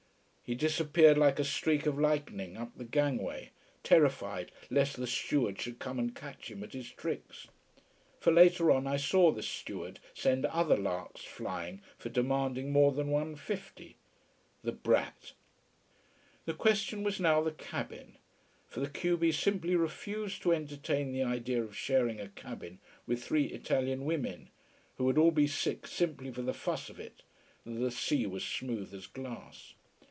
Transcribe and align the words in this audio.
He 0.43 0.55
disappeared 0.55 1.17
like 1.17 1.39
a 1.39 1.45
streak 1.45 1.85
of 1.85 1.97
lightning 1.97 2.57
up 2.57 2.73
the 2.75 2.83
gangway, 2.83 3.51
terrified 3.83 4.51
lest 4.69 4.97
the 4.97 5.07
steward 5.07 5.61
should 5.61 5.79
come 5.79 5.97
and 5.97 6.13
catch 6.13 6.51
him 6.51 6.61
at 6.61 6.73
his 6.73 6.91
tricks. 6.91 7.47
For 8.19 8.33
later 8.33 8.69
on 8.69 8.85
I 8.85 8.97
saw 8.97 9.31
the 9.31 9.43
steward 9.43 10.01
send 10.13 10.45
other 10.45 10.75
larks 10.75 11.23
flying 11.23 11.81
for 11.97 12.09
demanding 12.09 12.69
more 12.73 12.91
than 12.91 13.07
one 13.07 13.37
fifty. 13.37 13.95
The 14.61 14.73
brat. 14.73 15.31
The 16.43 16.53
question 16.53 17.01
was 17.03 17.17
now 17.17 17.41
the 17.41 17.53
cabin: 17.53 18.17
for 18.67 18.81
the 18.81 18.89
q 18.89 19.15
b 19.15 19.31
simply 19.31 19.77
refused 19.77 20.41
to 20.41 20.51
entertain 20.51 21.13
the 21.13 21.23
idea 21.23 21.63
of 21.63 21.77
sharing 21.77 22.19
a 22.19 22.27
cabin 22.27 22.79
with 23.07 23.23
three 23.23 23.45
Italian 23.45 24.03
women, 24.03 24.49
who 24.97 25.05
would 25.05 25.17
all 25.17 25.31
be 25.31 25.47
sick 25.47 25.87
simply 25.87 26.29
for 26.29 26.41
the 26.41 26.53
fuss 26.53 26.89
of 26.89 26.99
it, 26.99 27.23
though 27.65 27.75
the 27.79 27.89
sea 27.89 28.25
was 28.27 28.43
smooth 28.45 28.93
as 28.93 29.07
glass. 29.07 29.75